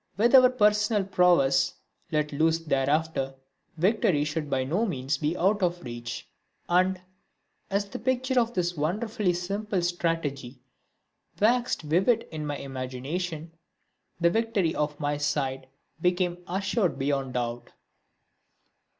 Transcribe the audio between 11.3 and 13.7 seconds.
waxed vivid in my imagination,